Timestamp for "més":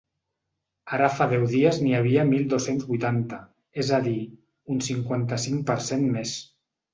6.17-6.35